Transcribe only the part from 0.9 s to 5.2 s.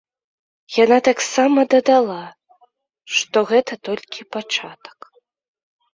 таксама дадала, што гэта толькі пачатак.